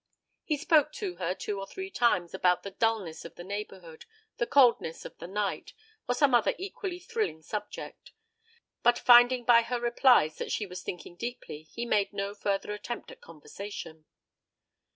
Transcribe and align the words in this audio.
He 0.43 0.57
spoke 0.57 0.91
to 0.93 1.17
her 1.17 1.35
two 1.35 1.59
or 1.59 1.67
three 1.67 1.91
times 1.91 2.33
about 2.33 2.63
the 2.63 2.71
dulness 2.71 3.23
of 3.23 3.35
the 3.35 3.43
neighbourhood, 3.43 4.05
the 4.37 4.47
coldness 4.47 5.05
of 5.05 5.15
the 5.19 5.27
night, 5.27 5.73
or 6.09 6.15
some 6.15 6.33
other 6.33 6.55
equally 6.57 6.97
thrilling 6.97 7.43
subject; 7.43 8.11
but, 8.81 8.97
finding 8.97 9.45
by 9.45 9.61
her 9.61 9.79
replies 9.79 10.37
that 10.39 10.51
she 10.51 10.65
was 10.65 10.81
thinking 10.81 11.15
deeply, 11.15 11.61
he 11.61 11.85
made 11.85 12.13
no 12.13 12.33
further 12.33 12.71
attempt 12.73 13.11
at 13.11 13.21
conversation. 13.21 14.05